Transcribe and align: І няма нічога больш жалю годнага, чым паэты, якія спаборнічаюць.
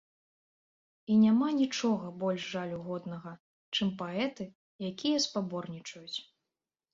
І 1.11 1.17
няма 1.23 1.49
нічога 1.57 2.07
больш 2.23 2.47
жалю 2.53 2.79
годнага, 2.87 3.35
чым 3.77 3.93
паэты, 4.01 4.49
якія 4.91 5.17
спаборнічаюць. 5.27 6.17